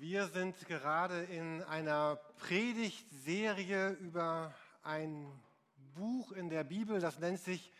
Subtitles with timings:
[0.00, 5.26] Wir sind gerade in einer Predigtserie über ein
[5.96, 7.72] Buch in der Bibel, das nennt sich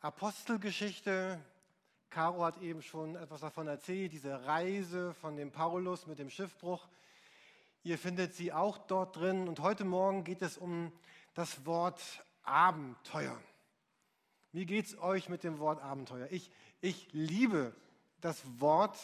[0.00, 1.38] Apostelgeschichte.
[2.08, 6.88] Caro hat eben schon etwas davon erzählt, diese Reise von dem Paulus mit dem Schiffbruch.
[7.82, 9.46] Ihr findet sie auch dort drin.
[9.46, 10.90] Und heute Morgen geht es um
[11.34, 12.00] das Wort
[12.44, 13.38] Abenteuer.
[14.52, 16.28] Wie geht es euch mit dem Wort Abenteuer?
[16.30, 17.76] Ich, ich liebe
[18.22, 18.98] das Wort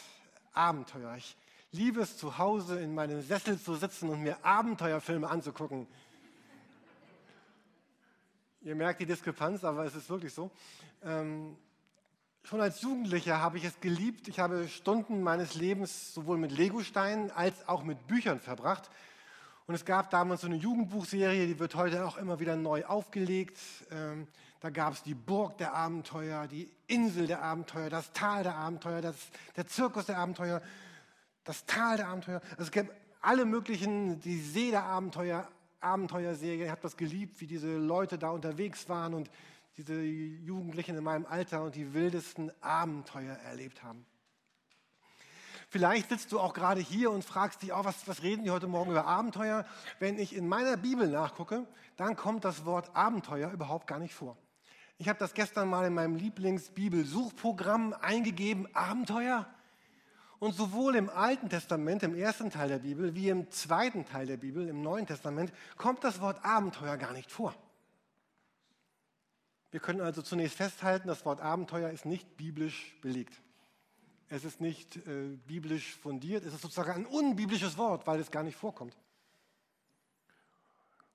[0.53, 1.15] Abenteuer.
[1.15, 1.37] Ich
[1.73, 5.87] liebe es, zu Hause in meinem Sessel zu sitzen und mir Abenteuerfilme anzugucken.
[8.61, 10.51] Ihr merkt die Diskrepanz, aber es ist wirklich so.
[11.03, 11.57] Ähm,
[12.43, 14.27] schon als Jugendlicher habe ich es geliebt.
[14.27, 18.89] Ich habe Stunden meines Lebens sowohl mit Legosteinen als auch mit Büchern verbracht.
[19.65, 23.57] Und es gab damals so eine Jugendbuchserie, die wird heute auch immer wieder neu aufgelegt.
[23.91, 24.27] Ähm,
[24.59, 29.01] da gab es die Burg der Abenteuer, die Insel der Abenteuer, das Tal der Abenteuer,
[29.01, 29.15] das,
[29.55, 30.61] der Zirkus der Abenteuer,
[31.43, 32.41] das Tal der Abenteuer.
[32.51, 32.87] Also es gab
[33.21, 35.47] alle möglichen, die See der Abenteuer,
[35.79, 36.65] Abenteuerserie.
[36.65, 39.29] Ich habe das geliebt, wie diese Leute da unterwegs waren und
[39.77, 44.05] diese Jugendlichen in meinem Alter und die wildesten Abenteuer erlebt haben.
[45.69, 48.67] Vielleicht sitzt du auch gerade hier und fragst dich, oh, was, was reden die heute
[48.67, 49.65] Morgen über Abenteuer?
[49.97, 51.65] Wenn ich in meiner Bibel nachgucke,
[51.97, 54.37] dann kommt das Wort Abenteuer überhaupt gar nicht vor.
[54.99, 59.47] Ich habe das gestern mal in meinem Lieblingsbibel-Suchprogramm eingegeben, Abenteuer.
[60.43, 64.35] Und sowohl im Alten Testament, im ersten Teil der Bibel, wie im zweiten Teil der
[64.35, 67.55] Bibel, im Neuen Testament, kommt das Wort Abenteuer gar nicht vor.
[69.71, 73.41] Wir können also zunächst festhalten, das Wort Abenteuer ist nicht biblisch belegt.
[74.27, 78.43] Es ist nicht äh, biblisch fundiert, es ist sozusagen ein unbiblisches Wort, weil es gar
[78.43, 78.97] nicht vorkommt.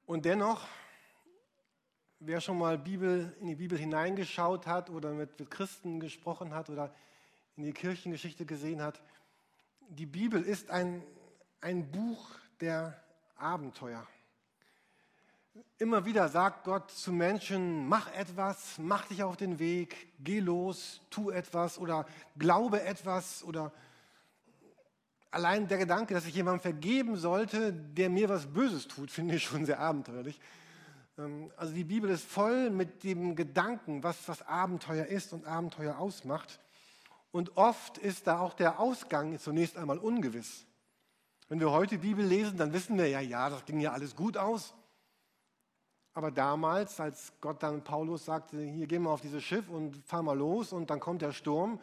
[0.07, 0.67] Und dennoch,
[2.19, 6.71] wer schon mal Bibel, in die Bibel hineingeschaut hat oder mit, mit Christen gesprochen hat
[6.71, 6.95] oder
[7.59, 9.03] in die Kirchengeschichte gesehen hat,
[9.89, 11.03] die Bibel ist ein,
[11.61, 13.03] ein Buch der
[13.37, 14.07] Abenteuer.
[15.79, 21.01] Immer wieder sagt Gott zu Menschen, mach etwas, mach dich auf den Weg, geh los,
[21.11, 22.07] tu etwas oder
[22.39, 23.73] glaube etwas oder
[25.33, 29.43] allein der Gedanke, dass ich jemandem vergeben sollte, der mir was Böses tut, finde ich
[29.43, 30.41] schon sehr abenteuerlich.
[31.19, 35.99] Ähm, also die Bibel ist voll mit dem Gedanken, was, was Abenteuer ist und Abenteuer
[35.99, 36.61] ausmacht.
[37.31, 40.65] Und oft ist da auch der Ausgang zunächst einmal ungewiss.
[41.49, 44.37] Wenn wir heute Bibel lesen, dann wissen wir ja, ja, das ging ja alles gut
[44.37, 44.75] aus.
[46.15, 50.25] Aber damals, als Gott dann Paulus sagte, hier gehen wir auf dieses Schiff und fahren
[50.25, 51.81] mal los und dann kommt der Sturm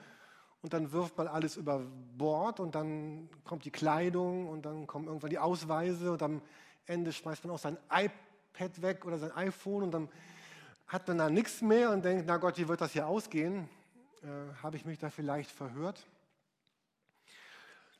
[0.62, 1.82] und dann wirft man alles über
[2.18, 6.42] Bord und dann kommt die Kleidung und dann kommen irgendwann die Ausweise und am
[6.86, 10.10] Ende schmeißt man auch sein iPad weg oder sein iPhone und dann
[10.88, 13.70] hat man da nichts mehr und denkt, na Gott, wie wird das hier ausgehen?
[14.26, 16.04] Äh, Habe ich mich da vielleicht verhört?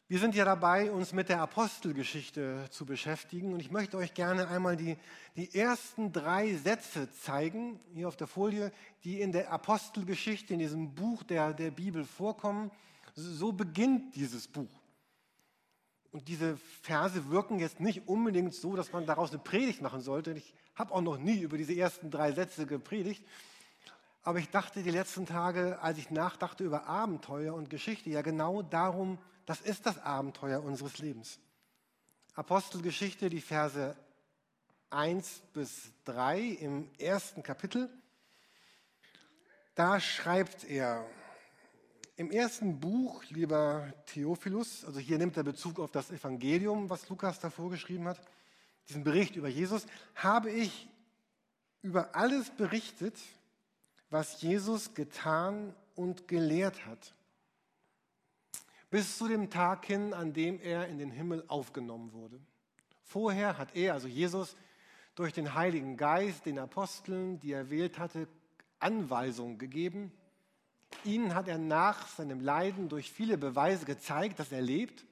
[0.08, 4.48] Wir sind ja dabei, uns mit der Apostelgeschichte zu beschäftigen und ich möchte euch gerne
[4.48, 4.98] einmal die,
[5.36, 8.72] die ersten drei Sätze zeigen, hier auf der Folie,
[9.04, 12.72] die in der Apostelgeschichte, in diesem Buch der, der Bibel vorkommen.
[13.14, 14.82] So beginnt dieses Buch.
[16.12, 20.32] Und diese Verse wirken jetzt nicht unbedingt so, dass man daraus eine Predigt machen sollte.
[20.32, 23.24] Ich habe auch noch nie über diese ersten drei Sätze gepredigt.
[24.26, 28.64] Aber ich dachte die letzten Tage, als ich nachdachte über Abenteuer und Geschichte, ja genau
[28.64, 31.40] darum, das ist das Abenteuer unseres Lebens.
[32.34, 33.96] Apostelgeschichte, die Verse
[34.90, 37.88] 1 bis 3 im ersten Kapitel.
[39.76, 41.06] Da schreibt er,
[42.16, 47.40] im ersten Buch, lieber Theophilus, also hier nimmt er Bezug auf das Evangelium, was Lukas
[47.40, 48.20] davor geschrieben hat,
[48.90, 49.86] diesen Bericht über Jesus,
[50.16, 50.88] habe ich
[51.84, 53.20] über alles berichtet,
[54.10, 57.16] was Jesus getan und gelehrt hat
[58.96, 62.40] bis zu dem Tag hin, an dem er in den Himmel aufgenommen wurde.
[63.04, 64.56] Vorher hat er, also Jesus,
[65.16, 68.30] durch den Heiligen Geist den Aposteln, die er wählt hatte,
[68.80, 70.14] Anweisungen gegeben.
[71.04, 75.06] Ihnen hat er nach seinem Leiden durch viele Beweise gezeigt, dass er lebt.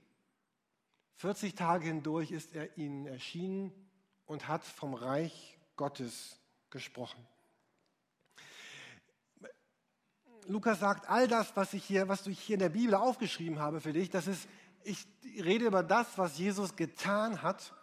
[1.18, 3.73] 40 Tage hindurch ist er ihnen erschienen
[4.26, 6.40] und hat vom Reich Gottes
[6.70, 7.28] gesprochen.
[10.47, 13.79] Lukas sagt, all das, was ich hier, was ich hier in der Bibel aufgeschrieben habe
[13.81, 14.47] für dich, das ist,
[14.84, 15.05] ich
[15.43, 17.73] rede über das, was Jesus getan hat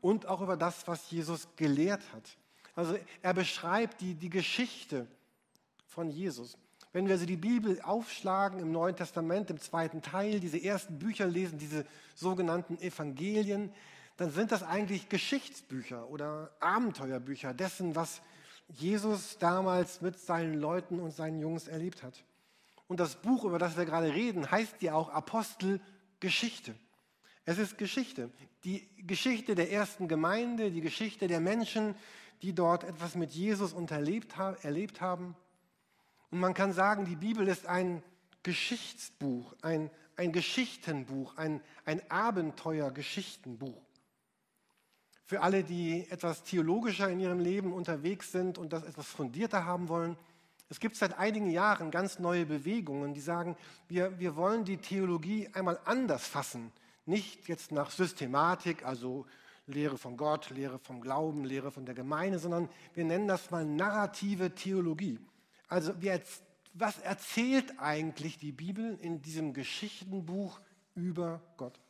[0.00, 2.36] und auch über das, was Jesus gelehrt hat.
[2.74, 5.06] Also er beschreibt die, die Geschichte
[5.86, 6.56] von Jesus.
[6.92, 11.26] Wenn wir also die Bibel aufschlagen im Neuen Testament, im zweiten Teil, diese ersten Bücher
[11.26, 13.72] lesen, diese sogenannten Evangelien,
[14.18, 18.20] dann sind das eigentlich Geschichtsbücher oder Abenteuerbücher dessen, was
[18.74, 22.24] Jesus damals mit seinen Leuten und seinen Jungs erlebt hat.
[22.88, 26.74] Und das Buch, über das wir gerade reden, heißt ja auch Apostelgeschichte.
[27.44, 28.30] Es ist Geschichte.
[28.64, 31.94] Die Geschichte der ersten Gemeinde, die Geschichte der Menschen,
[32.42, 35.36] die dort etwas mit Jesus unterlebt, erlebt haben.
[36.30, 38.02] Und man kann sagen, die Bibel ist ein
[38.42, 43.80] Geschichtsbuch, ein, ein Geschichtenbuch, ein, ein Abenteuer-Geschichtenbuch.
[45.32, 49.88] Für alle, die etwas theologischer in ihrem Leben unterwegs sind und das etwas fundierter haben
[49.88, 50.18] wollen,
[50.68, 53.56] es gibt seit einigen Jahren ganz neue Bewegungen, die sagen,
[53.88, 56.70] wir, wir wollen die Theologie einmal anders fassen.
[57.06, 59.24] Nicht jetzt nach Systematik, also
[59.66, 63.64] Lehre von Gott, Lehre vom Glauben, Lehre von der Gemeinde, sondern wir nennen das mal
[63.64, 65.18] narrative Theologie.
[65.66, 65.94] Also
[66.74, 70.60] was erzählt eigentlich die Bibel in diesem Geschichtenbuch
[70.94, 71.80] über Gott?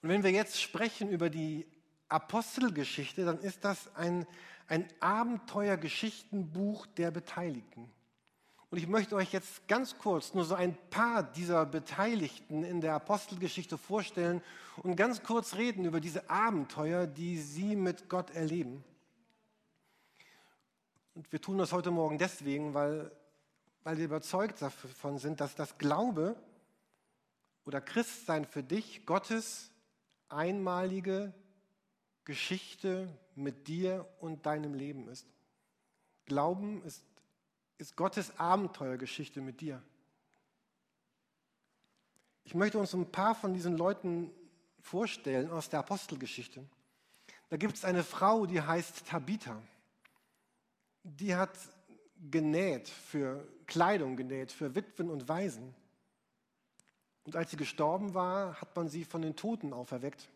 [0.00, 1.66] Und wenn wir jetzt sprechen über die
[2.10, 4.26] Apostelgeschichte, dann ist das ein,
[4.68, 7.90] ein Abenteuergeschichtenbuch der Beteiligten.
[8.70, 12.94] Und ich möchte euch jetzt ganz kurz nur so ein paar dieser Beteiligten in der
[12.94, 14.42] Apostelgeschichte vorstellen
[14.82, 18.84] und ganz kurz reden über diese Abenteuer, die sie mit Gott erleben.
[21.14, 23.10] Und wir tun das heute Morgen deswegen, weil,
[23.82, 26.36] weil wir überzeugt davon sind, dass das Glaube
[27.64, 29.72] oder Christsein für dich Gottes
[30.28, 31.34] einmalige
[32.30, 35.26] Geschichte mit dir und deinem Leben ist.
[36.26, 37.02] Glauben ist
[37.80, 39.82] ist Gottes Abenteuergeschichte mit dir.
[42.44, 44.30] Ich möchte uns ein paar von diesen Leuten
[44.80, 46.64] vorstellen aus der Apostelgeschichte.
[47.48, 49.60] Da gibt es eine Frau, die heißt Tabitha.
[51.02, 51.56] Die hat
[52.30, 55.74] genäht, für Kleidung genäht, für Witwen und Waisen.
[57.24, 60.28] Und als sie gestorben war, hat man sie von den Toten auferweckt.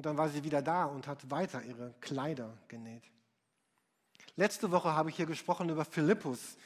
[0.00, 3.02] Und dann war sie wieder da und hat weiter ihre Kleider genäht.
[4.34, 6.56] Letzte Woche habe ich hier gesprochen über Philippus,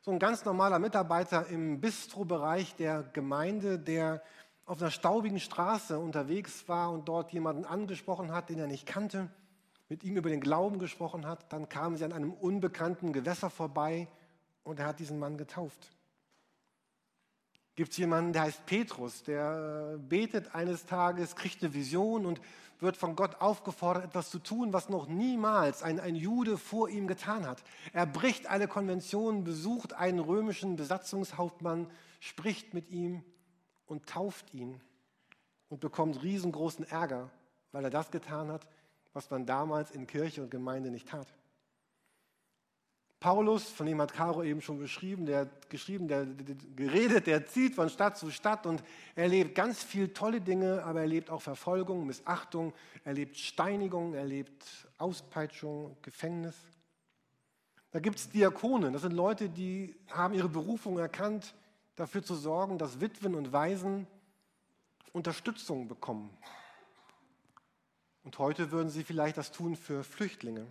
[0.00, 4.22] so ein ganz normaler Mitarbeiter im Bistrobereich der Gemeinde, der
[4.64, 9.28] auf einer staubigen Straße unterwegs war und dort jemanden angesprochen hat, den er nicht kannte,
[9.88, 11.52] mit ihm über den Glauben gesprochen hat.
[11.52, 14.06] Dann kamen sie an einem unbekannten Gewässer vorbei
[14.62, 15.90] und er hat diesen Mann getauft.
[17.76, 22.40] Gibt es jemanden, der heißt Petrus, der betet eines Tages, kriegt eine Vision und
[22.78, 27.08] wird von Gott aufgefordert, etwas zu tun, was noch niemals ein, ein Jude vor ihm
[27.08, 27.62] getan hat.
[27.92, 31.90] Er bricht alle Konventionen, besucht einen römischen Besatzungshauptmann,
[32.20, 33.24] spricht mit ihm
[33.86, 34.80] und tauft ihn
[35.68, 37.30] und bekommt riesengroßen Ärger,
[37.72, 38.68] weil er das getan hat,
[39.12, 41.26] was man damals in Kirche und Gemeinde nicht tat.
[43.24, 47.74] Paulus, von dem hat Caro eben schon beschrieben, der geschrieben, der, der, geredet, der zieht
[47.74, 48.84] von Stadt zu Stadt und
[49.14, 54.66] erlebt ganz viele tolle Dinge, aber er erlebt auch Verfolgung, Missachtung, erlebt Steinigung, erlebt
[54.98, 56.54] Auspeitschung, Gefängnis.
[57.92, 61.54] Da gibt es Diakonen, das sind Leute, die haben ihre Berufung erkannt,
[61.96, 64.06] dafür zu sorgen, dass Witwen und Waisen
[65.14, 66.28] Unterstützung bekommen.
[68.22, 70.66] Und heute würden sie vielleicht das tun für Flüchtlinge.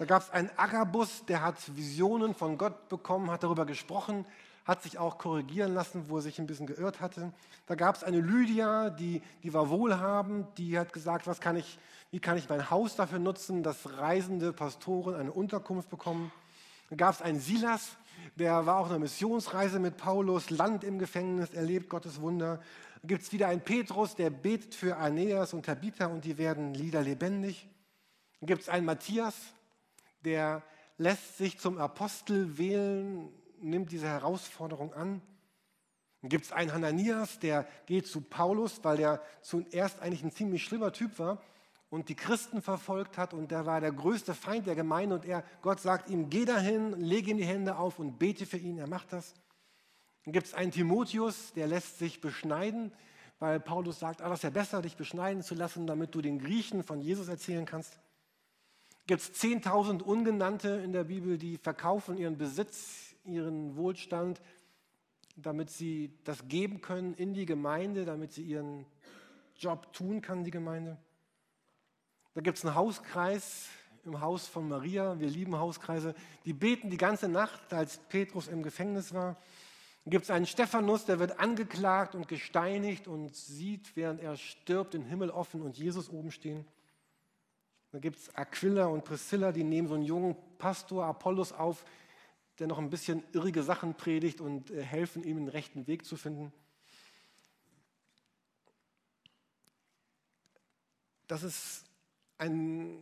[0.00, 4.24] Da gab es einen Agabus, der hat Visionen von Gott bekommen, hat darüber gesprochen,
[4.64, 7.34] hat sich auch korrigieren lassen, wo er sich ein bisschen geirrt hatte.
[7.66, 11.78] Da gab es eine Lydia, die, die war wohlhabend, die hat gesagt, was kann ich,
[12.12, 16.32] wie kann ich mein Haus dafür nutzen, dass reisende Pastoren eine Unterkunft bekommen.
[16.88, 17.90] Da gab es einen Silas,
[18.36, 22.62] der war auf einer Missionsreise mit Paulus, Land im Gefängnis, erlebt Gottes Wunder.
[23.02, 26.72] Da gibt es wieder einen Petrus, der betet für Aeneas und Tabitha und die werden
[26.72, 27.68] Lieder lebendig.
[28.40, 29.34] Dann gibt es einen Matthias,
[30.24, 30.62] der
[30.98, 33.28] lässt sich zum Apostel wählen,
[33.60, 35.22] nimmt diese Herausforderung an.
[36.20, 40.62] Dann gibt es einen Hananias, der geht zu Paulus, weil der zuerst eigentlich ein ziemlich
[40.62, 41.40] schlimmer Typ war
[41.88, 45.42] und die Christen verfolgt hat und der war der größte Feind der Gemeinde und er,
[45.62, 48.86] Gott sagt ihm, geh dahin, lege ihm die Hände auf und bete für ihn, er
[48.86, 49.34] macht das.
[50.24, 52.92] Dann gibt es einen Timotheus, der lässt sich beschneiden,
[53.38, 56.38] weil Paulus sagt, ah, das ist ja besser, dich beschneiden zu lassen, damit du den
[56.38, 57.98] Griechen von Jesus erzählen kannst
[59.10, 64.40] gibt es 10.000 Ungenannte in der Bibel, die verkaufen ihren Besitz, ihren Wohlstand,
[65.34, 68.86] damit sie das geben können in die Gemeinde, damit sie ihren
[69.56, 70.96] Job tun kann, die Gemeinde.
[72.34, 73.66] Da gibt es einen Hauskreis
[74.04, 76.14] im Haus von Maria, wir lieben Hauskreise,
[76.44, 79.36] die beten die ganze Nacht, als Petrus im Gefängnis war.
[80.04, 84.94] Dann gibt es einen Stephanus, der wird angeklagt und gesteinigt und sieht, während er stirbt,
[84.94, 86.64] den Himmel offen und Jesus oben stehen.
[87.92, 91.84] Dann gibt es Aquila und Priscilla, die nehmen so einen jungen Pastor Apollos auf,
[92.58, 96.16] der noch ein bisschen irrige Sachen predigt und äh, helfen ihm, den rechten Weg zu
[96.16, 96.52] finden.
[101.26, 101.84] Das ist
[102.38, 102.98] ein,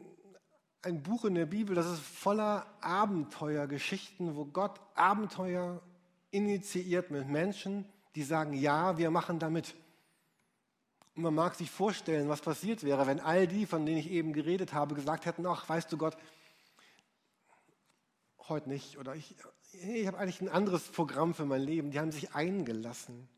[0.82, 5.82] ein Buch in der Bibel, das ist voller Abenteuergeschichten, wo Gott Abenteuer
[6.30, 9.74] initiiert mit Menschen, die sagen, ja, wir machen damit.
[11.18, 14.32] Und man mag sich vorstellen, was passiert wäre, wenn all die, von denen ich eben
[14.32, 16.16] geredet habe, gesagt hätten, ach, weißt du Gott,
[18.48, 18.98] heute nicht.
[18.98, 19.34] Oder ich,
[19.82, 21.90] ich habe eigentlich ein anderes Programm für mein Leben.
[21.90, 23.28] Die haben sich eingelassen.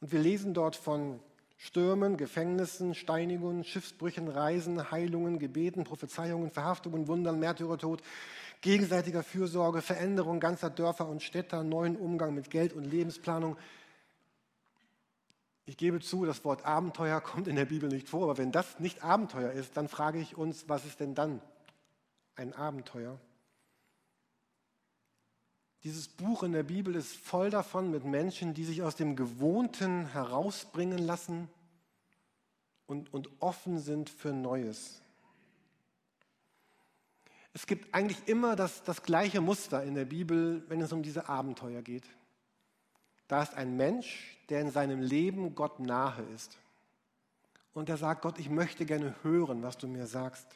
[0.00, 1.20] Und wir lesen dort von
[1.58, 8.00] Stürmen, Gefängnissen, Steinigungen, Schiffsbrüchen, Reisen, Heilungen, Gebeten, Prophezeiungen, Verhaftungen, Wundern, Märtyrertod,
[8.62, 13.58] gegenseitiger Fürsorge, Veränderung ganzer Dörfer und Städte, neuen Umgang mit Geld und Lebensplanung.
[15.66, 18.78] Ich gebe zu, das Wort Abenteuer kommt in der Bibel nicht vor, aber wenn das
[18.78, 21.42] nicht Abenteuer ist, dann frage ich uns, was ist denn dann
[22.36, 23.18] ein Abenteuer?
[25.82, 30.06] Dieses Buch in der Bibel ist voll davon mit Menschen, die sich aus dem Gewohnten
[30.06, 31.48] herausbringen lassen
[32.86, 35.02] und, und offen sind für Neues.
[37.52, 41.28] Es gibt eigentlich immer das, das gleiche Muster in der Bibel, wenn es um diese
[41.28, 42.04] Abenteuer geht.
[43.28, 46.58] Da ist ein Mensch, der in seinem Leben Gott nahe ist.
[47.74, 50.46] Und der sagt, Gott, ich möchte gerne hören, was du mir sagst.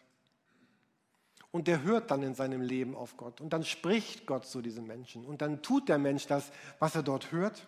[1.53, 3.41] Und der hört dann in seinem Leben auf Gott.
[3.41, 5.27] Und dann spricht Gott zu diesem Menschen.
[5.27, 7.67] Und dann tut der Mensch das, was er dort hört.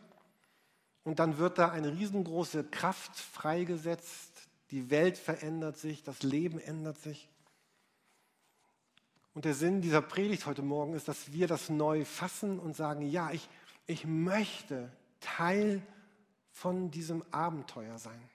[1.05, 4.49] Und dann wird da eine riesengroße Kraft freigesetzt.
[4.71, 7.29] Die Welt verändert sich, das Leben ändert sich.
[9.35, 13.03] Und der Sinn dieser Predigt heute Morgen ist, dass wir das neu fassen und sagen,
[13.03, 13.49] ja, ich,
[13.87, 15.83] ich möchte Teil
[16.51, 18.29] von diesem Abenteuer sein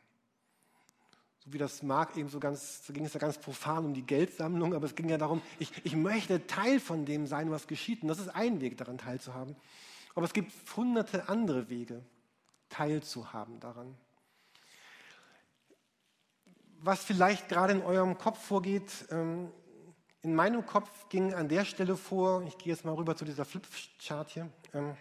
[1.48, 4.06] so wie das Marc eben so ganz, so ging es ja ganz profan um die
[4.06, 8.01] Geldsammlung, aber es ging ja darum, ich, ich möchte Teil von dem sein, was geschieht.
[8.01, 9.56] Und das ist ein Weg, daran teilzuhaben.
[10.13, 12.04] Aber es gibt hunderte andere Wege,
[12.70, 13.96] teilzuhaben daran.
[16.80, 19.50] Was vielleicht gerade in eurem Kopf vorgeht, ähm,
[20.24, 23.46] in meinem Kopf ging an der Stelle vor, ich gehe jetzt mal rüber zu dieser
[23.46, 24.98] Flipchart hier, ähm,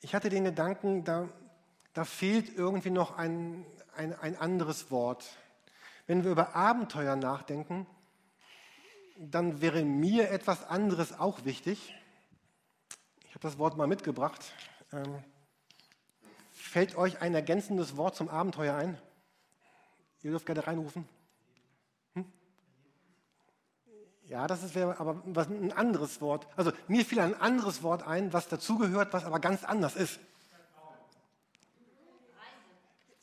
[0.00, 1.28] ich hatte den Gedanken, da,
[1.92, 5.36] da fehlt irgendwie noch ein, ein, ein anderes Wort.
[6.06, 7.86] Wenn wir über Abenteuer nachdenken,
[9.18, 11.94] dann wäre mir etwas anderes auch wichtig.
[13.24, 14.52] Ich habe das Wort mal mitgebracht.
[14.92, 15.22] Ähm,
[16.52, 18.98] fällt euch ein ergänzendes Wort zum Abenteuer ein?
[20.22, 21.08] Ihr dürft gerne reinrufen.
[24.28, 26.46] Ja, das ist aber ein anderes Wort.
[26.54, 30.20] Also mir fiel ein anderes Wort ein, was dazugehört, was aber ganz anders ist.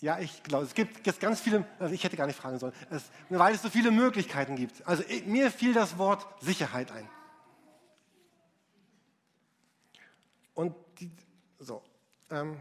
[0.01, 2.74] Ja, ich glaube, es gibt jetzt ganz viele, also ich hätte gar nicht fragen sollen,
[2.89, 4.85] es, weil es so viele Möglichkeiten gibt.
[4.88, 7.07] Also mir fiel das Wort Sicherheit ein.
[10.55, 11.12] Und die,
[11.59, 11.83] so.
[12.31, 12.57] Ähm,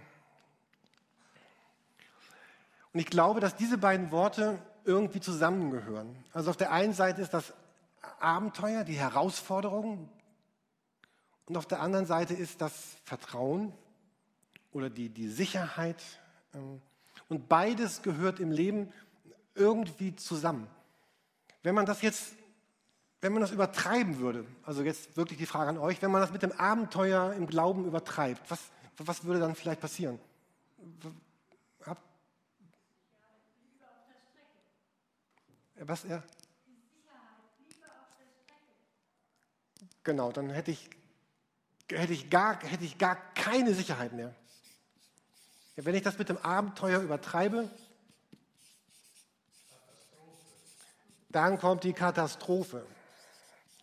[2.92, 6.14] und ich glaube, dass diese beiden Worte irgendwie zusammengehören.
[6.32, 7.52] Also auf der einen Seite ist das
[8.24, 10.08] Abenteuer, die Herausforderung,
[11.46, 13.72] und auf der anderen Seite ist das Vertrauen
[14.72, 16.02] oder die, die Sicherheit.
[16.54, 16.80] Ähm,
[17.28, 18.92] und beides gehört im Leben
[19.54, 20.66] irgendwie zusammen.
[21.62, 22.34] Wenn man das jetzt,
[23.20, 26.32] wenn man das übertreiben würde, also jetzt wirklich die Frage an euch, wenn man das
[26.32, 28.60] mit dem Abenteuer im Glauben übertreibt, was,
[28.98, 30.18] was würde dann vielleicht passieren?
[35.76, 36.22] Was er?
[40.04, 40.90] Genau, dann hätte ich,
[41.90, 44.34] hätte, ich gar, hätte ich gar keine Sicherheit mehr.
[45.76, 47.70] Wenn ich das mit dem Abenteuer übertreibe,
[51.30, 52.86] dann kommt die Katastrophe.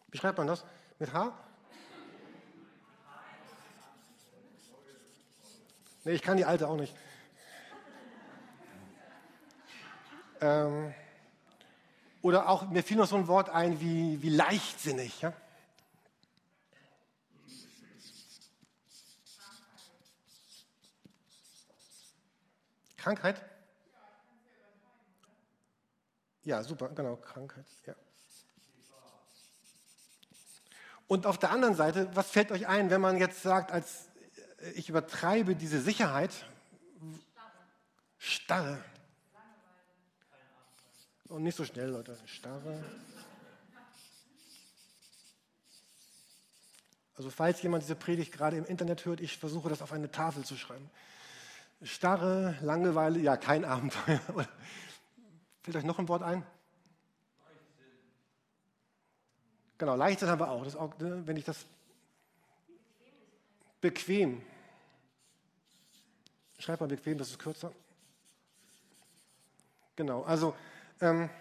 [0.10, 0.64] Wie schreibt man das?
[1.00, 1.34] Mit H?
[6.04, 6.96] Nee, ich kann die alte auch nicht.
[10.40, 10.94] Ähm,
[12.22, 15.22] oder auch, mir fiel noch so ein Wort ein wie, wie leichtsinnig.
[15.22, 15.34] Ja?
[23.02, 23.44] Krankheit?
[26.44, 27.66] Ja, super, genau, Krankheit.
[27.86, 27.96] Ja.
[31.08, 34.08] Und auf der anderen Seite, was fällt euch ein, wenn man jetzt sagt, als
[34.60, 36.32] äh, ich übertreibe diese Sicherheit?
[38.18, 38.84] Starre.
[41.28, 42.18] Und nicht so schnell, Leute.
[42.26, 42.84] Starre.
[47.16, 50.46] Also falls jemand diese Predigt gerade im Internet hört, ich versuche das auf eine Tafel
[50.46, 50.90] zu schreiben.
[51.84, 54.20] Starre, Langeweile, ja, kein Abenteuer.
[55.64, 56.46] Fällt euch noch ein Wort ein?
[59.80, 60.64] Genau, Leichtsinn haben wir auch.
[60.64, 61.66] Das auch ne, wenn ich das
[63.82, 64.44] bequem.
[66.60, 67.72] Schreib mal bequem, das ist kürzer.
[69.96, 70.56] Genau, also
[71.00, 71.32] ähm,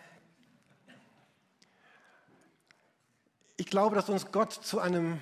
[3.59, 5.21] ich glaube, dass uns Gott zu einem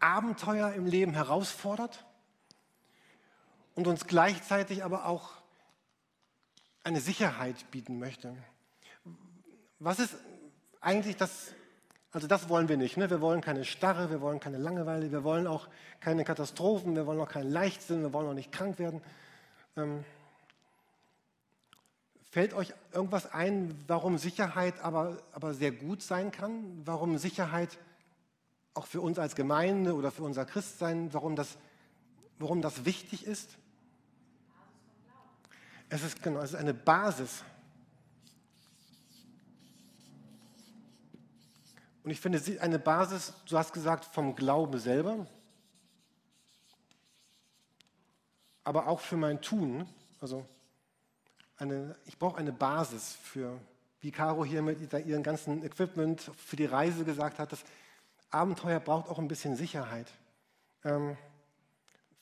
[0.00, 2.04] Abenteuer im Leben herausfordert
[3.74, 5.30] und uns gleichzeitig aber auch
[6.82, 8.36] eine Sicherheit bieten möchte.
[9.78, 10.14] Was ist
[10.80, 11.52] eigentlich das,
[12.12, 12.96] also das wollen wir nicht.
[12.96, 13.10] Ne?
[13.10, 15.68] Wir wollen keine Starre, wir wollen keine Langeweile, wir wollen auch
[16.00, 19.02] keine Katastrophen, wir wollen auch keinen Leichtsinn, wir wollen auch nicht krank werden.
[19.76, 20.04] Ähm,
[22.30, 26.82] fällt euch irgendwas ein, warum Sicherheit aber, aber sehr gut sein kann?
[26.84, 27.78] Warum Sicherheit
[28.74, 31.56] auch für uns als Gemeinde oder für unser Christsein, warum das,
[32.38, 33.56] warum das wichtig ist?
[35.88, 37.44] Es ist, genau, es ist eine Basis.
[42.02, 45.26] Und ich finde, eine Basis, du hast gesagt, vom Glauben selber,
[48.62, 49.88] aber auch für mein Tun.
[50.20, 50.46] Also
[51.56, 53.58] eine, ich brauche eine Basis für,
[54.00, 57.64] wie Caro hier mit ihrem ganzen Equipment für die Reise gesagt hat, das
[58.30, 60.10] Abenteuer braucht auch ein bisschen Sicherheit.
[60.84, 61.16] Ähm,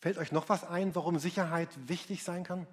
[0.01, 2.67] fällt euch noch was ein, warum Sicherheit wichtig sein kann?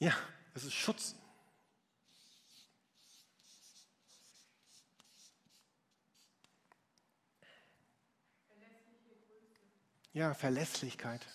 [0.00, 0.12] Ja,
[0.54, 1.16] es ist Schutz.
[10.12, 11.26] Ja, Verlässlichkeit.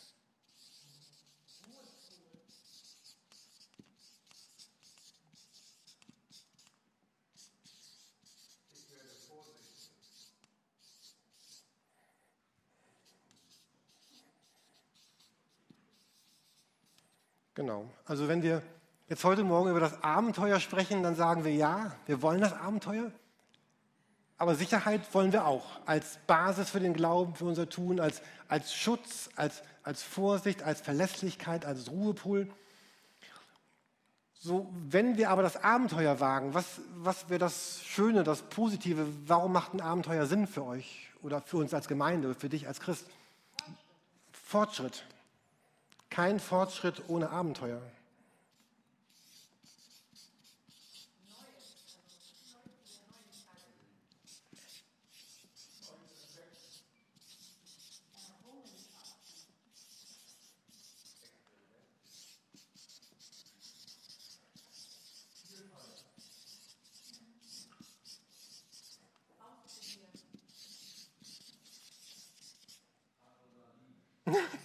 [17.55, 17.89] Genau.
[18.05, 18.63] Also wenn wir
[19.07, 23.11] jetzt heute Morgen über das Abenteuer sprechen, dann sagen wir ja, wir wollen das Abenteuer.
[24.37, 28.73] Aber Sicherheit wollen wir auch als Basis für den Glauben, für unser Tun, als, als
[28.73, 32.49] Schutz, als, als Vorsicht, als Verlässlichkeit, als Ruhepool.
[34.33, 39.05] So, wenn wir aber das Abenteuer wagen, was, was wäre das Schöne, das Positive?
[39.27, 42.81] Warum macht ein Abenteuer Sinn für euch oder für uns als Gemeinde, für dich als
[42.81, 43.05] Christ?
[44.31, 45.05] Fortschritt.
[46.13, 47.81] Kein Fortschritt ohne Abenteuer.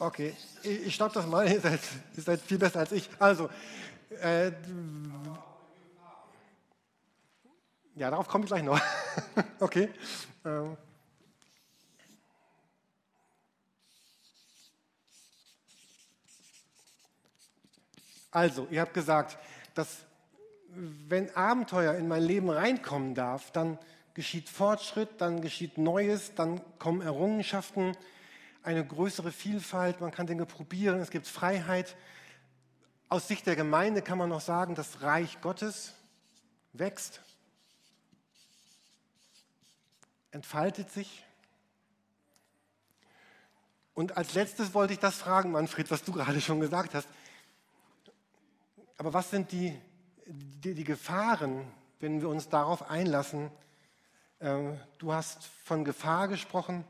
[0.00, 1.80] Okay, ich, ich stoppe das mal, ihr seid,
[2.16, 3.10] ihr seid, viel besser als ich.
[3.18, 3.50] Also,
[4.22, 4.52] äh,
[7.96, 8.80] ja, darauf komme ich gleich noch.
[9.60, 9.88] okay.
[10.44, 10.76] Ähm.
[18.30, 19.36] Also, ihr habt gesagt,
[19.74, 20.04] dass
[21.08, 23.78] wenn Abenteuer in mein Leben reinkommen darf, dann
[24.14, 27.96] geschieht Fortschritt, dann geschieht Neues, dann kommen Errungenschaften,
[28.68, 31.96] eine größere Vielfalt, man kann Dinge probieren, es gibt Freiheit.
[33.08, 35.94] Aus Sicht der Gemeinde kann man noch sagen, das Reich Gottes
[36.74, 37.22] wächst,
[40.32, 41.24] entfaltet sich.
[43.94, 47.08] Und als letztes wollte ich das fragen, Manfred, was du gerade schon gesagt hast.
[48.98, 49.80] Aber was sind die,
[50.26, 53.50] die, die Gefahren, wenn wir uns darauf einlassen?
[54.42, 56.84] Ähm, du hast von Gefahr gesprochen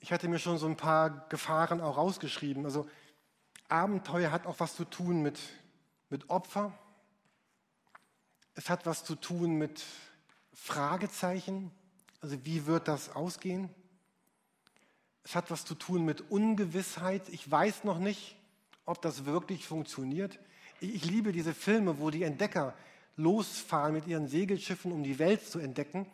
[0.00, 2.64] ich hatte mir schon so ein paar Gefahren auch rausgeschrieben.
[2.64, 2.88] Also
[3.68, 5.38] Abenteuer hat auch was zu tun mit,
[6.08, 6.76] mit Opfer.
[8.54, 9.84] Es hat was zu tun mit
[10.52, 11.70] Fragezeichen.
[12.20, 13.70] Also wie wird das ausgehen?
[15.22, 17.28] Es hat was zu tun mit Ungewissheit.
[17.28, 18.36] Ich weiß noch nicht,
[18.86, 20.38] ob das wirklich funktioniert.
[20.80, 22.74] Ich, ich liebe diese Filme, wo die Entdecker
[23.16, 26.06] losfahren mit ihren Segelschiffen, um die Welt zu entdecken,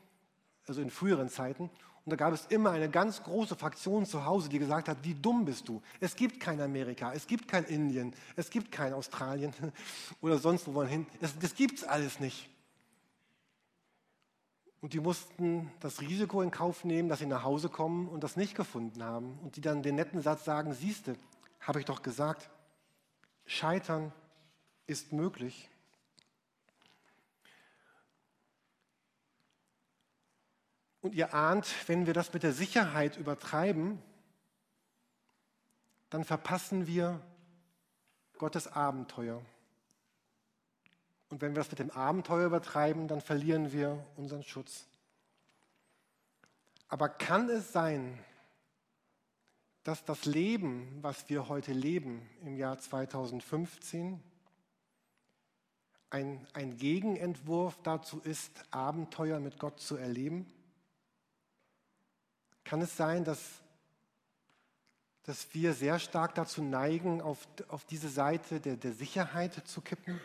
[0.66, 1.70] also in früheren Zeiten.
[2.06, 5.14] Und da gab es immer eine ganz große Fraktion zu Hause, die gesagt hat, wie
[5.14, 5.82] dumm bist du?
[5.98, 9.52] Es gibt kein Amerika, es gibt kein Indien, es gibt kein Australien
[10.20, 11.06] oder sonst wo hin.
[11.20, 12.48] Das, das gibt es alles nicht.
[14.80, 18.36] Und die mussten das Risiko in Kauf nehmen, dass sie nach Hause kommen und das
[18.36, 19.36] nicht gefunden haben.
[19.42, 21.16] Und die dann den netten Satz sagen, siehste,
[21.60, 22.48] habe ich doch gesagt,
[23.46, 24.12] scheitern
[24.86, 25.68] ist möglich.
[31.00, 34.02] Und ihr ahnt, wenn wir das mit der Sicherheit übertreiben,
[36.10, 37.20] dann verpassen wir
[38.38, 39.42] Gottes Abenteuer.
[41.28, 44.86] Und wenn wir das mit dem Abenteuer übertreiben, dann verlieren wir unseren Schutz.
[46.88, 48.18] Aber kann es sein,
[49.82, 54.22] dass das Leben, was wir heute leben im Jahr 2015,
[56.10, 60.46] ein, ein Gegenentwurf dazu ist, Abenteuer mit Gott zu erleben?
[62.66, 63.40] Kann es sein, dass,
[65.22, 70.20] dass wir sehr stark dazu neigen, auf, auf diese Seite der, der Sicherheit zu kippen?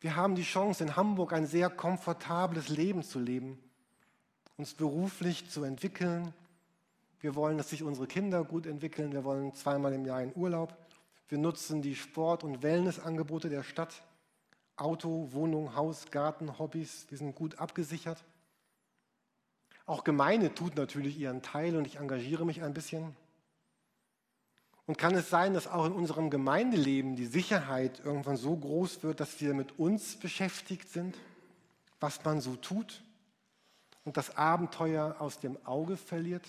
[0.00, 3.58] Wir haben die Chance, in Hamburg ein sehr komfortables Leben zu leben,
[4.58, 6.34] uns beruflich zu entwickeln.
[7.20, 9.12] Wir wollen, dass sich unsere Kinder gut entwickeln.
[9.12, 10.76] Wir wollen zweimal im Jahr in Urlaub.
[11.28, 14.02] Wir nutzen die Sport- und Wellnessangebote der Stadt.
[14.76, 17.06] Auto, Wohnung, Haus, Garten, Hobbys.
[17.08, 18.22] Wir sind gut abgesichert.
[19.86, 23.16] Auch Gemeinde tut natürlich ihren Teil und ich engagiere mich ein bisschen.
[24.86, 29.20] Und kann es sein, dass auch in unserem Gemeindeleben die Sicherheit irgendwann so groß wird,
[29.20, 31.16] dass wir mit uns beschäftigt sind,
[31.98, 33.02] was man so tut
[34.04, 36.46] und das Abenteuer aus dem Auge verliert?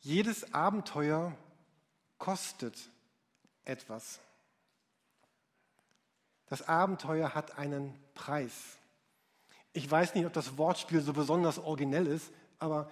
[0.00, 1.36] Jedes Abenteuer
[2.18, 2.76] kostet
[3.64, 4.20] etwas.
[6.46, 8.78] Das Abenteuer hat einen Preis.
[9.76, 12.90] Ich weiß nicht, ob das Wortspiel so besonders originell ist, aber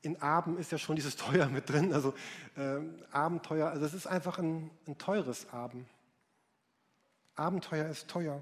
[0.00, 1.92] in Abend ist ja schon dieses Teuer mit drin.
[1.92, 2.14] Also
[2.56, 2.78] äh,
[3.10, 5.88] Abenteuer, also es ist einfach ein, ein teures Abend.
[7.34, 8.40] Abenteuer ist teuer.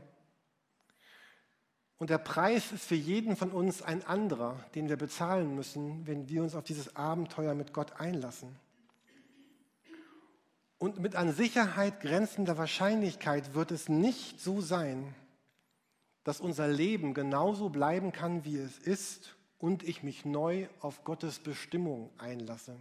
[1.96, 6.28] Und der Preis ist für jeden von uns ein anderer, den wir bezahlen müssen, wenn
[6.28, 8.54] wir uns auf dieses Abenteuer mit Gott einlassen.
[10.76, 15.14] Und mit an Sicherheit grenzender Wahrscheinlichkeit wird es nicht so sein,
[16.28, 21.38] dass unser Leben genauso bleiben kann, wie es ist und ich mich neu auf Gottes
[21.38, 22.76] Bestimmung einlasse.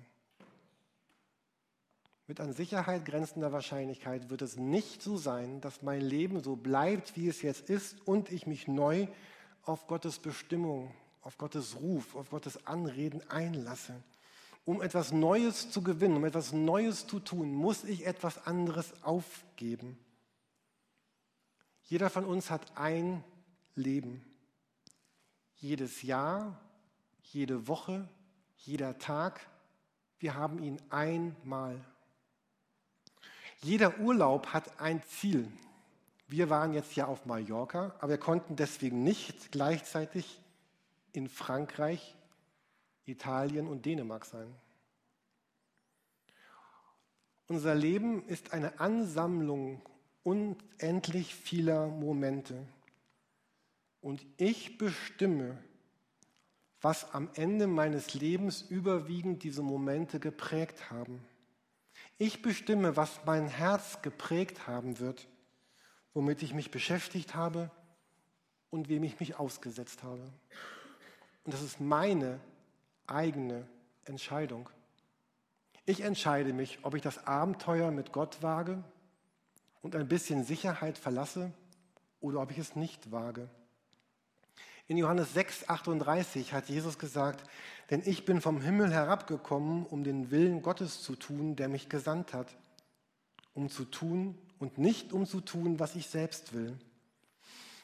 [2.28, 7.16] Mit an Sicherheit grenzender Wahrscheinlichkeit wird es nicht so sein, dass mein Leben so bleibt,
[7.16, 9.08] wie es jetzt ist und ich mich neu
[9.64, 13.94] auf Gottes Bestimmung, auf Gottes Ruf, auf Gottes Anreden einlasse.
[14.66, 19.98] Um etwas Neues zu gewinnen, um etwas Neues zu tun, muss ich etwas anderes aufgeben.
[21.84, 23.24] Jeder von uns hat ein
[23.78, 24.24] Leben.
[25.56, 26.60] Jedes Jahr,
[27.22, 28.08] jede Woche,
[28.58, 29.48] jeder Tag,
[30.20, 31.80] wir haben ihn einmal.
[33.62, 35.52] Jeder Urlaub hat ein Ziel.
[36.28, 40.42] Wir waren jetzt ja auf Mallorca, aber wir konnten deswegen nicht gleichzeitig
[41.14, 42.16] in Frankreich,
[43.06, 44.54] Italien und Dänemark sein.
[47.48, 49.82] Unser Leben ist eine Ansammlung
[50.24, 52.68] unendlich vieler Momente.
[54.08, 55.58] Und ich bestimme,
[56.80, 61.22] was am Ende meines Lebens überwiegend diese Momente geprägt haben.
[62.18, 65.28] Ich bestimme, was mein Herz geprägt haben wird,
[66.14, 67.70] womit ich mich beschäftigt habe
[68.70, 70.24] und wem ich mich ausgesetzt habe.
[71.44, 72.40] Und das ist meine
[73.08, 73.68] eigene
[74.06, 74.70] Entscheidung.
[75.86, 78.82] Ich entscheide mich, ob ich das Abenteuer mit Gott wage
[79.82, 81.52] und ein bisschen Sicherheit verlasse
[82.22, 83.50] oder ob ich es nicht wage.
[84.88, 87.44] In Johannes 6, 38 hat Jesus gesagt,
[87.90, 92.34] denn ich bin vom Himmel herabgekommen, um den Willen Gottes zu tun, der mich gesandt
[92.34, 92.48] hat,
[93.54, 96.78] um zu tun und nicht um zu tun, was ich selbst will.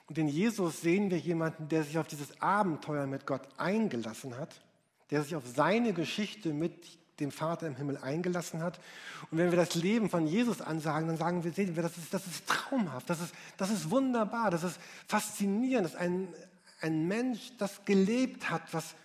[0.07, 4.61] Und in Jesus sehen wir jemanden, der sich auf dieses Abenteuer mit Gott eingelassen hat,
[5.09, 8.79] der sich auf seine Geschichte mit dem Vater im Himmel eingelassen hat.
[9.29, 12.13] Und wenn wir das Leben von Jesus ansagen, dann sagen wir, sehen wir, das ist,
[12.13, 16.27] das ist traumhaft, das ist, das ist wunderbar, das ist faszinierend, das ist ein,
[16.83, 18.95] ein Mensch, das gelebt hat, was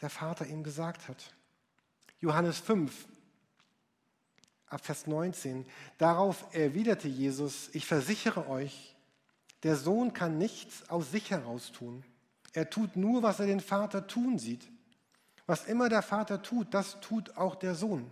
[0.00, 1.34] der Vater ihm gesagt hat.
[2.20, 3.06] Johannes 5,
[4.66, 5.66] ab Vers 19.
[5.98, 8.96] Darauf erwiderte Jesus, ich versichere euch,
[9.64, 12.04] der Sohn kann nichts aus sich heraus tun.
[12.52, 14.70] Er tut nur, was er den Vater tun sieht.
[15.46, 18.10] Was immer der Vater tut, das tut auch der Sohn.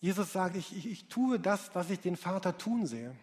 [0.00, 3.14] Jesus sagt, ich, ich, ich tue das, was ich den Vater tun sehe.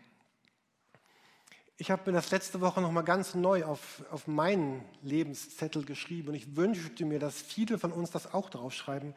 [1.80, 6.34] Ich habe mir das letzte Woche nochmal ganz neu auf, auf meinen Lebenszettel geschrieben und
[6.34, 9.14] ich wünschte mir, dass viele von uns das auch drauf schreiben.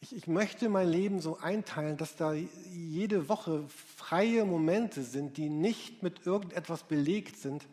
[0.00, 3.64] Ich, ich möchte mein Leben so einteilen, dass da jede Woche
[3.96, 7.66] freie Momente sind, die nicht mit irgendetwas belegt sind,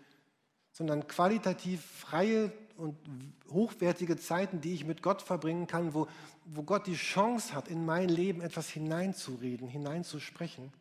[0.74, 2.98] sondern qualitativ freie und
[3.50, 6.08] hochwertige Zeiten, die ich mit Gott verbringen kann, wo,
[6.44, 10.74] wo Gott die Chance hat, in mein Leben etwas hineinzureden, hineinzusprechen.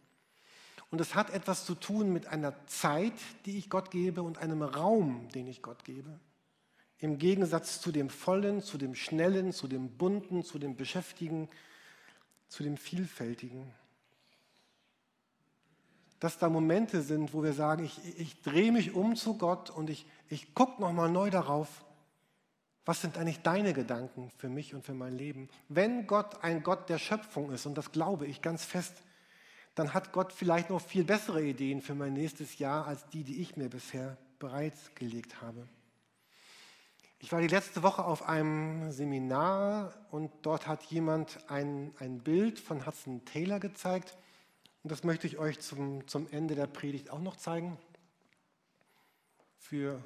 [0.90, 3.14] Und es hat etwas zu tun mit einer Zeit,
[3.46, 6.18] die ich Gott gebe und einem Raum, den ich Gott gebe.
[6.98, 11.48] Im Gegensatz zu dem Vollen, zu dem Schnellen, zu dem Bunten, zu dem Beschäftigen,
[12.48, 13.72] zu dem Vielfältigen.
[16.18, 19.88] Dass da Momente sind, wo wir sagen, ich, ich drehe mich um zu Gott und
[19.88, 21.85] ich, ich gucke nochmal neu darauf,
[22.85, 25.48] was sind eigentlich deine Gedanken für mich und für mein Leben?
[25.68, 29.03] Wenn Gott ein Gott der Schöpfung ist, und das glaube ich ganz fest,
[29.75, 33.41] dann hat Gott vielleicht noch viel bessere Ideen für mein nächstes Jahr als die, die
[33.41, 35.69] ich mir bisher bereitgelegt habe.
[37.23, 42.59] Ich war die letzte Woche auf einem Seminar und dort hat jemand ein, ein Bild
[42.59, 44.17] von Hudson Taylor gezeigt.
[44.83, 47.77] Und das möchte ich euch zum, zum Ende der Predigt auch noch zeigen.
[49.59, 50.03] Für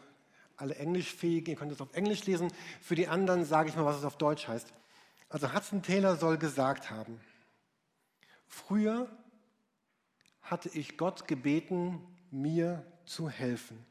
[0.57, 2.53] alle Englischfähigen, ihr könnt es auf Englisch lesen.
[2.81, 4.73] Für die anderen sage ich mal, was es auf Deutsch heißt.
[5.29, 7.21] Also Hudson Taylor soll gesagt haben,
[8.49, 9.09] früher
[10.45, 13.85] hatte ich Gott gebeten, mir zu helfen.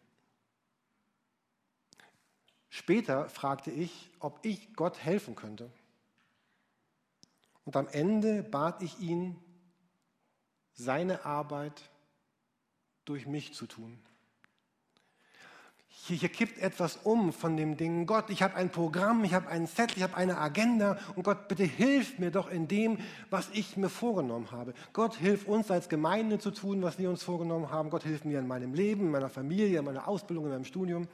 [2.69, 5.71] Später fragte ich, ob ich Gott helfen könnte.
[7.65, 9.39] Und am Ende bat ich ihn,
[10.73, 11.89] seine Arbeit
[13.05, 13.99] durch mich zu tun.
[16.05, 19.47] Hier, hier kippt etwas um von dem Ding, Gott, ich habe ein Programm, ich habe
[19.47, 22.97] einen Zettel, ich habe eine Agenda und Gott, bitte hilf mir doch in dem,
[23.29, 24.73] was ich mir vorgenommen habe.
[24.91, 27.89] Gott, hilf uns als Gemeinde zu tun, was wir uns vorgenommen haben.
[27.89, 31.07] Gott, hilf mir in meinem Leben, in meiner Familie, in meiner Ausbildung, in meinem Studium.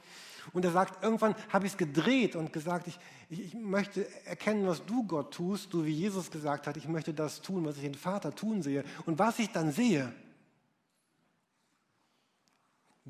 [0.52, 4.66] Und er sagt, irgendwann habe ich es gedreht und gesagt, ich, ich, ich, möchte erkennen,
[4.66, 7.82] was du Gott tust, du wie Jesus gesagt hat, ich möchte das tun, was ich
[7.82, 8.82] den Vater tun sehe.
[9.06, 10.12] Und was ich dann sehe,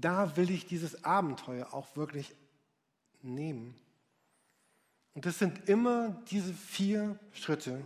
[0.01, 2.35] da will ich dieses Abenteuer auch wirklich
[3.23, 3.75] nehmen.
[5.15, 7.83] Und das sind immer diese vier Schritte.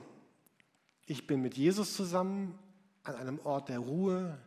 [1.07, 2.59] Ich bin mit Jesus zusammen
[3.03, 4.39] an einem Ort der Ruhe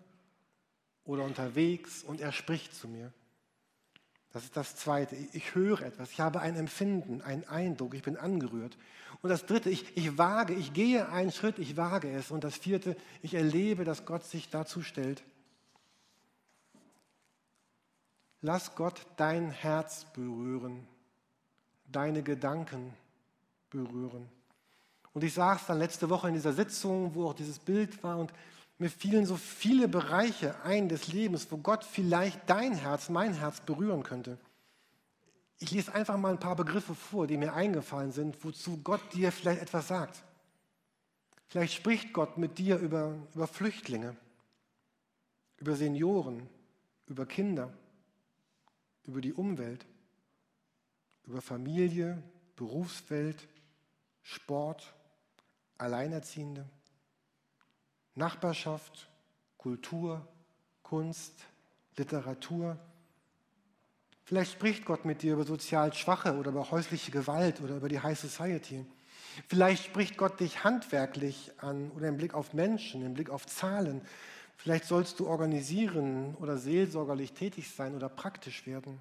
[1.04, 3.12] oder unterwegs und er spricht zu mir.
[4.34, 5.16] Das ist das Zweite.
[5.34, 8.78] Ich höre etwas, ich habe ein Empfinden, einen Eindruck, ich bin angerührt.
[9.22, 12.30] Und das Dritte, ich, ich wage, ich gehe einen Schritt, ich wage es.
[12.30, 15.24] Und das Vierte, ich erlebe, dass Gott sich dazu stellt.
[18.48, 20.88] Lass Gott dein Herz berühren,
[21.92, 22.94] deine Gedanken
[23.70, 24.30] berühren.
[25.12, 28.32] Und ich es dann letzte Woche in dieser Sitzung, wo auch dieses Bild war und
[28.78, 33.60] mir fielen so viele Bereiche ein des Lebens, wo Gott vielleicht dein Herz, mein Herz
[33.60, 34.38] berühren könnte.
[35.60, 39.34] Ich lese einfach mal ein paar Begriffe vor, die mir eingefallen sind, wozu Gott dir
[39.34, 40.24] vielleicht etwas sagt.
[41.50, 44.16] Vielleicht spricht Gott mit dir über, über Flüchtlinge,
[45.58, 46.48] über Senioren,
[47.08, 47.74] über Kinder,
[49.08, 49.86] über die Umwelt,
[51.26, 52.22] über Familie,
[52.56, 53.48] Berufswelt,
[54.22, 54.94] Sport,
[55.78, 56.66] Alleinerziehende.
[58.16, 59.10] Nachbarschaft,
[59.58, 60.28] Kultur,
[60.82, 61.34] Kunst,
[61.96, 62.78] Literatur.
[64.24, 68.00] Vielleicht spricht Gott mit dir über sozial Schwache oder über häusliche Gewalt oder über die
[68.00, 68.86] High Society.
[69.48, 74.02] Vielleicht spricht Gott dich handwerklich an oder im Blick auf Menschen, im Blick auf Zahlen.
[74.58, 79.00] Vielleicht sollst du organisieren oder seelsorgerlich tätig sein oder praktisch werden.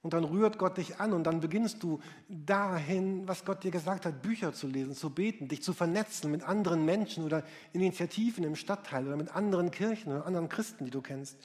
[0.00, 4.06] Und dann rührt Gott dich an und dann beginnst du dahin, was Gott dir gesagt
[4.06, 8.54] hat, Bücher zu lesen, zu beten, dich zu vernetzen mit anderen Menschen oder Initiativen im
[8.54, 11.36] Stadtteil oder mit anderen Kirchen oder anderen Christen, die du kennst.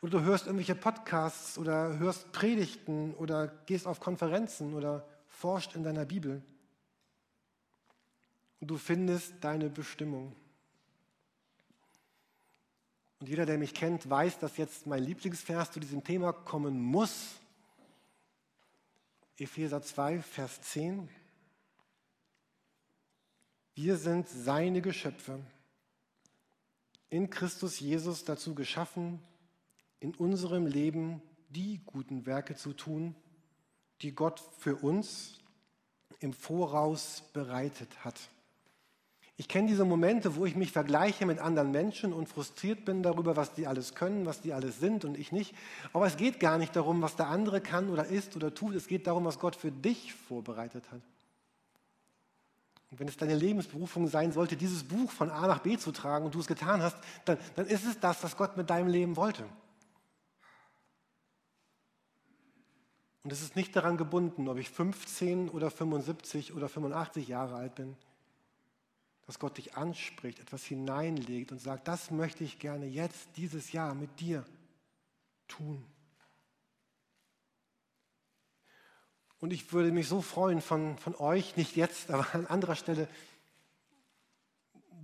[0.00, 5.84] Oder du hörst irgendwelche Podcasts oder hörst Predigten oder gehst auf Konferenzen oder forscht in
[5.84, 6.42] deiner Bibel.
[8.60, 10.34] Und du findest deine Bestimmung.
[13.20, 17.34] Und jeder, der mich kennt, weiß, dass jetzt mein Lieblingsvers zu diesem Thema kommen muss.
[19.36, 21.08] Epheser 2, Vers 10.
[23.74, 25.38] Wir sind seine Geschöpfe,
[27.10, 29.22] in Christus Jesus dazu geschaffen,
[30.00, 33.14] in unserem Leben die guten Werke zu tun,
[34.00, 35.38] die Gott für uns
[36.20, 38.18] im Voraus bereitet hat.
[39.40, 43.36] Ich kenne diese Momente, wo ich mich vergleiche mit anderen Menschen und frustriert bin darüber,
[43.36, 45.54] was die alles können, was die alles sind und ich nicht.
[45.94, 48.74] Aber es geht gar nicht darum, was der andere kann oder ist oder tut.
[48.74, 51.00] Es geht darum, was Gott für dich vorbereitet hat.
[52.90, 56.26] Und wenn es deine Lebensberufung sein sollte, dieses Buch von A nach B zu tragen
[56.26, 59.16] und du es getan hast, dann, dann ist es das, was Gott mit deinem Leben
[59.16, 59.44] wollte.
[63.24, 67.74] Und es ist nicht daran gebunden, ob ich 15 oder 75 oder 85 Jahre alt
[67.74, 67.96] bin
[69.30, 73.94] dass Gott dich anspricht, etwas hineinlegt und sagt, das möchte ich gerne jetzt, dieses Jahr
[73.94, 74.44] mit dir
[75.46, 75.86] tun.
[79.38, 83.06] Und ich würde mich so freuen von, von euch, nicht jetzt, aber an anderer Stelle,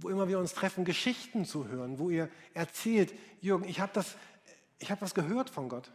[0.00, 4.16] wo immer wir uns treffen, Geschichten zu hören, wo ihr erzählt, Jürgen, ich habe das,
[4.80, 5.92] ich habe was gehört von Gott.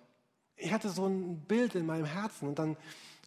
[0.55, 2.77] Ich hatte so ein Bild in meinem Herzen und dann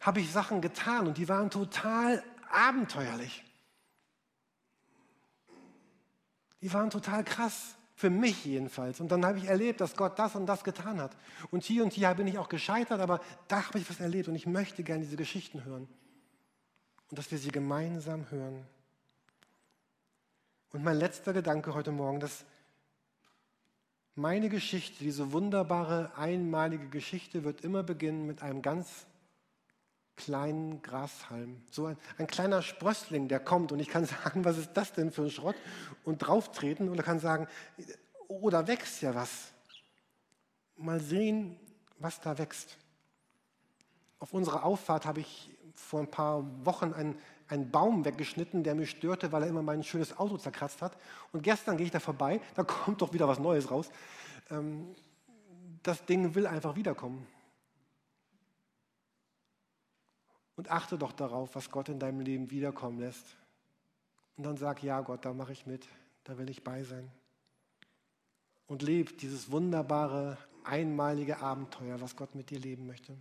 [0.01, 3.44] habe ich Sachen getan und die waren total abenteuerlich.
[6.65, 7.75] Die waren total krass.
[7.93, 8.99] Für mich jedenfalls.
[8.99, 11.15] Und dann habe ich erlebt, dass Gott das und das getan hat.
[11.51, 14.35] Und hier und hier bin ich auch gescheitert, aber da habe ich was erlebt und
[14.35, 15.87] ich möchte gerne diese Geschichten hören.
[17.09, 18.65] Und dass wir sie gemeinsam hören.
[20.73, 22.45] Und mein letzter Gedanke heute Morgen, dass
[24.15, 29.05] meine Geschichte, diese wunderbare, einmalige Geschichte, wird immer beginnen mit einem ganz
[30.15, 31.61] kleinen Grashalm.
[31.71, 35.11] So ein, ein, kleiner Sprössling, der kommt und ich kann sagen, was ist das denn
[35.11, 35.55] für ein Schrott?
[36.03, 37.47] Und drauftreten und er kann sagen,
[38.27, 39.51] oh, da wächst ja was.
[40.77, 41.59] Mal sehen,
[41.99, 42.77] was da wächst.
[44.19, 48.89] Auf unserer Auffahrt habe ich vor ein paar Wochen einen, einen Baum weggeschnitten, der mich
[48.89, 50.97] störte, weil er immer mein schönes Auto zerkratzt hat.
[51.31, 53.89] Und gestern gehe ich da vorbei, da kommt doch wieder was Neues raus.
[54.49, 54.95] Ähm,
[55.83, 57.27] das Ding will einfach wiederkommen.
[60.55, 63.25] Und achte doch darauf, was Gott in deinem Leben wiederkommen lässt.
[64.37, 65.87] Und dann sag, ja Gott, da mache ich mit,
[66.23, 67.11] da will ich bei sein.
[68.67, 73.15] Und leb dieses wunderbare, einmalige Abenteuer, was Gott mit dir leben möchte.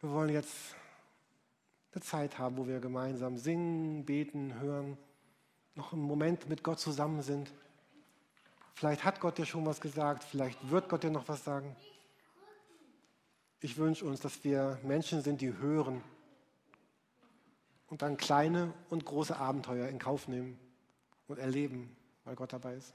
[0.00, 0.74] Wir wollen jetzt
[1.92, 4.96] eine Zeit haben, wo wir gemeinsam singen, beten, hören,
[5.74, 7.52] noch einen Moment mit Gott zusammen sind.
[8.74, 11.74] Vielleicht hat Gott dir schon was gesagt, vielleicht wird Gott dir noch was sagen.
[13.60, 16.02] Ich wünsche uns, dass wir Menschen sind, die hören
[17.88, 20.58] und dann kleine und große Abenteuer in Kauf nehmen
[21.26, 22.94] und erleben, weil Gott dabei ist.